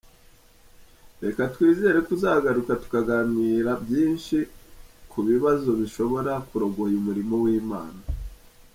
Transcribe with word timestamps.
Reka 1.23 1.41
twizere 1.53 1.97
ko 2.05 2.11
uzagaruka 2.15 2.71
tukaganira 2.81 3.71
byinshi 3.83 4.37
ku 5.11 5.19
bibazo 5.27 5.69
bishobora 5.79 6.31
kurogoya 6.47 6.95
umurimo 7.01 7.35
w’Imana. 7.43 8.01